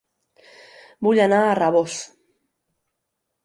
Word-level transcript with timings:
Vull 1.07 1.21
anar 1.27 1.43
a 1.43 1.53
Rabós 1.61 2.01